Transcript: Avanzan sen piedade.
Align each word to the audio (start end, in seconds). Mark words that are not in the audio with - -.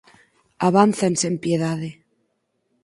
Avanzan 0.67 1.13
sen 1.21 1.35
piedade. 1.43 1.89